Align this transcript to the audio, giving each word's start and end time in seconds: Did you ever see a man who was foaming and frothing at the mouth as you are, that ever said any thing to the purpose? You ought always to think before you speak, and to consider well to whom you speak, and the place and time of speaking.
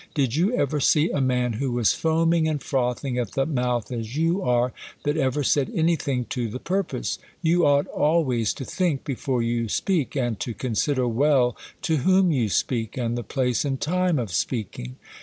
Did 0.15 0.35
you 0.35 0.51
ever 0.55 0.79
see 0.79 1.11
a 1.11 1.21
man 1.21 1.53
who 1.53 1.73
was 1.73 1.93
foaming 1.93 2.47
and 2.47 2.59
frothing 2.59 3.19
at 3.19 3.33
the 3.33 3.45
mouth 3.45 3.91
as 3.91 4.17
you 4.17 4.41
are, 4.41 4.73
that 5.03 5.15
ever 5.15 5.43
said 5.43 5.71
any 5.75 5.95
thing 5.95 6.25
to 6.31 6.49
the 6.49 6.57
purpose? 6.57 7.19
You 7.43 7.67
ought 7.67 7.85
always 7.85 8.51
to 8.55 8.65
think 8.65 9.03
before 9.03 9.43
you 9.43 9.69
speak, 9.69 10.15
and 10.15 10.39
to 10.39 10.55
consider 10.55 11.07
well 11.07 11.55
to 11.83 11.97
whom 11.97 12.31
you 12.31 12.49
speak, 12.49 12.97
and 12.97 13.15
the 13.15 13.21
place 13.21 13.63
and 13.63 13.79
time 13.79 14.17
of 14.17 14.31
speaking. 14.33 14.95